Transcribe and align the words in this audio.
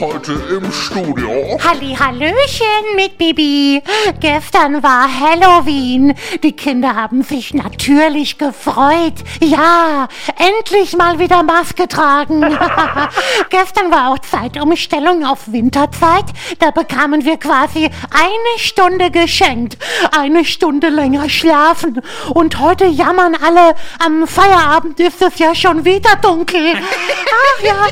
Heute 0.00 0.32
im 0.32 0.72
Studio. 0.72 1.58
Halli, 1.62 1.94
Hallöchen 1.94 2.96
mit 2.96 3.18
Bibi. 3.18 3.82
Gestern 4.20 4.82
war 4.82 5.06
Halloween. 5.06 6.14
Die 6.42 6.52
Kinder 6.52 6.96
haben 6.96 7.22
sich 7.22 7.52
natürlich 7.52 8.38
gefreut. 8.38 9.14
Ja, 9.40 10.08
endlich 10.38 10.96
mal 10.96 11.18
wieder 11.18 11.42
Maske 11.42 11.86
tragen. 11.88 12.40
Gestern 13.50 13.90
war 13.90 14.10
auch 14.10 14.18
Zeitumstellung 14.18 15.24
auf 15.24 15.52
Winterzeit. 15.52 16.24
Da 16.58 16.70
bekamen 16.70 17.24
wir 17.24 17.36
quasi 17.36 17.84
eine 17.84 18.58
Stunde 18.58 19.10
geschenkt. 19.10 19.76
Eine 20.16 20.44
Stunde 20.44 20.88
länger 20.88 21.28
schlafen. 21.28 22.00
Und 22.34 22.58
heute 22.60 22.86
jammern 22.86 23.36
alle, 23.44 23.74
am 24.04 24.26
Feierabend 24.26 24.98
ist 25.00 25.20
es 25.20 25.38
ja 25.38 25.54
schon 25.54 25.84
wieder 25.84 26.16
dunkel. 26.22 26.74
Ach 26.76 27.62
ja, 27.62 27.86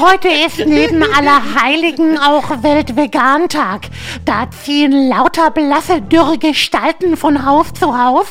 heute 0.00 0.28
ist 0.28 0.58
neben 0.66 1.02
aller 1.02 1.43
Heiligen 1.60 2.18
auch 2.18 2.62
Weltvegan-Tag. 2.62 3.88
Da 4.24 4.48
ziehen 4.50 5.08
lauter 5.08 5.50
blasse, 5.50 6.00
dürre 6.00 6.38
Gestalten 6.38 7.16
von 7.16 7.44
Haus 7.44 7.72
zu 7.72 7.98
Haus, 7.98 8.26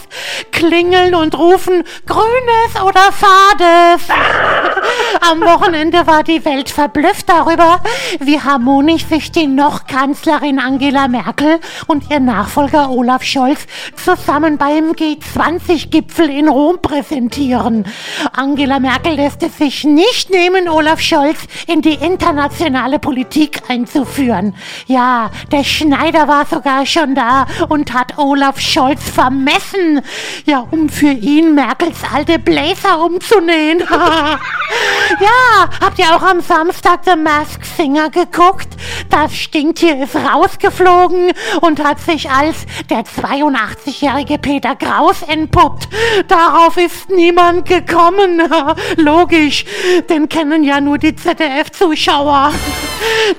klingeln 0.52 1.16
und 1.16 1.38
rufen 1.38 1.84
Grünes 2.06 2.82
oder 2.84 3.12
Fades. 3.12 4.08
Am 5.32 5.42
Wochenende 5.42 6.06
war 6.08 6.24
die 6.24 6.44
Welt 6.46 6.70
verblüfft 6.70 7.30
darüber, 7.30 7.82
wie 8.20 8.40
harmonisch 8.40 9.06
sich 9.06 9.32
die 9.32 9.48
noch 9.48 9.88
Kanzlerin 9.88 10.60
Angela 10.60 11.08
Merkel 11.08 11.60
und 11.88 12.10
ihr 12.10 12.20
Nachfolger 12.20 12.90
Olaf 12.90 13.24
Scholz 13.24 13.68
zusammen 13.96 14.58
beim 14.58 14.92
G20-Gipfel 14.92 16.30
in 16.30 16.50
Rom 16.50 16.80
präsentieren. 16.82 17.86
Angela 18.34 18.80
Merkel 18.80 19.16
lässt 19.16 19.44
es 19.44 19.58
sich 19.58 19.84
nicht 19.84 20.30
nehmen, 20.30 20.68
Olaf 20.68 21.00
Scholz 21.00 21.40
in 21.68 21.82
die 21.82 21.94
internationale 21.94 23.00
Politik 23.04 23.62
einzuführen. 23.68 24.56
Ja, 24.88 25.30
der 25.52 25.66
Schneider 25.66 26.28
war 26.30 26.46
sogar 26.46 26.86
schon 26.86 27.16
da 27.16 27.46
und 27.68 27.94
hat 27.94 28.18
Olaf 28.18 28.60
Scholz 28.60 29.10
vermessen. 29.10 30.02
Ja, 30.46 30.66
um 30.72 30.88
für 30.88 31.12
ihn 31.12 31.54
Merkels 31.54 31.98
alte 32.14 32.40
Bläser 32.40 33.04
umzunähen. 33.04 33.80
ja, 35.20 35.70
habt 35.84 36.00
ihr 36.00 36.16
auch 36.16 36.24
am 36.24 36.40
Samstag 36.40 37.02
The 37.04 37.18
Masked 37.18 37.66
Singer 37.66 38.10
geguckt? 38.10 38.70
Das 39.10 39.36
Stinktier 39.36 40.02
ist 40.04 40.16
rausgeflogen 40.16 41.34
und 41.60 41.84
hat 41.84 42.00
sich 42.00 42.30
als 42.30 42.66
der 42.90 43.04
82-jährige 43.04 44.38
Peter 44.40 44.76
Kraus 44.76 45.22
entpuppt. 45.24 45.90
Darauf 46.30 46.78
ist 46.78 47.10
niemand 47.10 47.68
gekommen. 47.68 48.42
Logisch, 48.96 49.66
den 50.10 50.30
kennen 50.30 50.64
ja 50.64 50.80
nur 50.80 50.98
die 50.98 51.16
ZDF-Zuschauer. 51.16 52.54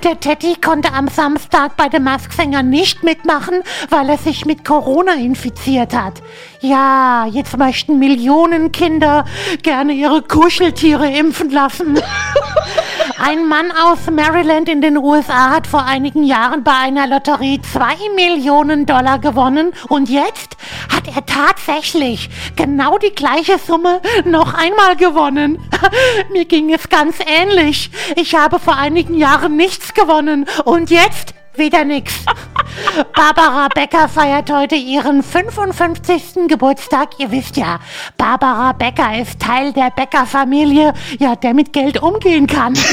Der 0.02 0.20
Teddy 0.20 0.56
konnte 0.60 0.92
am 0.92 1.08
Samstag 1.08 1.76
bei 1.76 1.88
dem 1.88 2.04
Masksänger 2.04 2.62
nicht 2.62 3.02
mitmachen, 3.02 3.62
weil 3.90 4.08
er 4.08 4.18
sich 4.18 4.44
mit 4.44 4.64
Corona 4.64 5.14
infiziert 5.14 5.94
hat. 5.94 6.22
Ja, 6.60 7.26
jetzt 7.26 7.56
möchten 7.56 7.98
Millionen 7.98 8.72
Kinder 8.72 9.24
gerne 9.62 9.92
ihre 9.92 10.22
Kuscheltiere 10.22 11.10
impfen 11.10 11.50
lassen. 11.50 11.98
Ein 13.18 13.46
Mann 13.46 13.70
aus 13.70 14.10
Maryland 14.10 14.68
in 14.68 14.80
den 14.80 14.96
USA 14.96 15.50
hat 15.50 15.66
vor 15.66 15.84
einigen 15.84 16.24
Jahren 16.24 16.64
bei 16.64 16.72
einer 16.72 17.06
Lotterie 17.06 17.60
zwei 17.60 17.96
Millionen 18.14 18.86
Dollar 18.86 19.18
gewonnen 19.18 19.72
und 19.88 20.08
jetzt 20.08 20.56
hat 20.92 21.06
er 21.14 21.24
tatsächlich 21.26 22.30
genau 22.56 22.98
die 22.98 23.14
gleiche 23.14 23.58
Summe 23.58 24.00
noch 24.24 24.54
einmal 24.54 24.96
gewonnen. 24.96 25.58
Mir 26.32 26.44
ging 26.46 26.72
es 26.72 26.88
ganz 26.88 27.16
ähnlich. 27.26 27.90
Ich 28.16 28.34
habe 28.34 28.58
vor 28.58 28.76
einigen 28.76 29.14
Jahren 29.14 29.56
nichts 29.56 29.94
gewonnen 29.94 30.46
und 30.64 30.90
jetzt 30.90 31.34
wieder 31.54 31.84
nix. 31.84 32.14
Barbara 33.14 33.68
Becker 33.74 34.08
feiert 34.08 34.50
heute 34.50 34.74
ihren 34.74 35.22
55. 35.22 36.48
Geburtstag. 36.48 37.10
Ihr 37.18 37.30
wisst 37.30 37.56
ja, 37.56 37.78
Barbara 38.16 38.72
Becker 38.72 39.18
ist 39.20 39.40
Teil 39.40 39.72
der 39.72 39.90
Becker-Familie, 39.90 40.92
ja, 41.18 41.36
der 41.36 41.54
mit 41.54 41.72
Geld 41.72 42.02
umgehen 42.02 42.46
kann. 42.46 42.74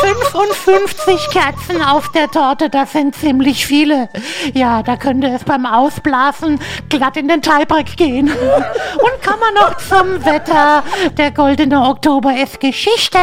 55 0.00 1.30
Kerzen 1.30 1.82
auf 1.82 2.10
der 2.12 2.30
Torte, 2.30 2.70
das 2.70 2.92
sind 2.92 3.14
ziemlich 3.14 3.66
viele. 3.66 4.08
Ja, 4.54 4.82
da 4.82 4.96
könnte 4.96 5.28
es 5.28 5.44
beim 5.44 5.66
Ausblasen 5.66 6.58
glatt 6.88 7.16
in 7.16 7.28
den 7.28 7.42
Teilbrett 7.42 7.96
gehen. 7.96 8.28
Und 8.28 9.09
kommen 9.30 9.54
wir 9.54 9.60
noch 9.60 9.76
zum 9.76 10.24
Wetter. 10.24 10.82
Der 11.16 11.30
goldene 11.30 11.82
Oktober 11.82 12.34
ist 12.36 12.58
Geschichte. 12.58 13.18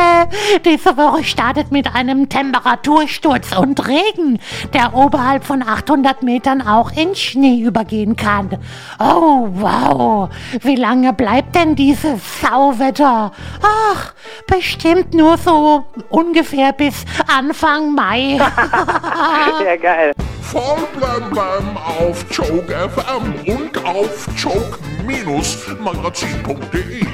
Diese 0.64 0.96
Woche 0.96 1.24
startet 1.24 1.72
mit 1.72 1.94
einem 1.94 2.30
Temperatursturz 2.30 3.56
und 3.58 3.86
Regen, 3.88 4.40
der 4.74 4.94
oberhalb 4.94 5.44
von 5.44 5.62
800 5.62 6.24
Metern 6.24 6.62
auch 6.62 6.92
in 6.92 7.14
Schnee 7.16 7.60
übergehen 7.60 8.16
kann. 8.16 8.58
Oh, 9.00 9.50
wow. 9.52 10.30
Wie 10.62 10.76
lange 10.76 11.12
bleibt 11.12 11.56
denn 11.56 11.76
dieses 11.76 12.22
Sauwetter? 12.42 13.32
Ach, 13.62 14.14
bestimmt 14.48 15.14
nur 15.14 15.38
so 15.38 15.86
ungefähr 16.10 16.72
bis 16.72 17.04
Anfang 17.28 17.94
Mai. 17.94 18.38
ja, 19.66 19.76
geil. 19.76 20.14
Voll 20.52 20.88
blem 20.96 21.30
blem 21.30 21.78
auf 21.78 22.26
Joke 22.32 22.74
FM 22.74 23.36
und 23.54 23.86
auf 23.86 24.28
joke-magazin.de. 24.38 27.06